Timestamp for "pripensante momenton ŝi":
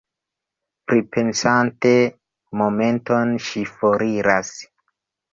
0.91-3.63